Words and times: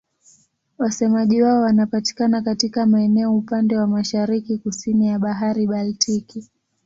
Wasemaji 0.77 1.41
wao 1.41 1.61
wanapatikana 1.61 2.41
katika 2.41 2.85
maeneo 2.85 3.37
upande 3.37 3.77
wa 3.77 3.87
mashariki-kusini 3.87 5.07
ya 5.07 5.19
Bahari 5.19 5.67
Baltiki. 5.67 6.49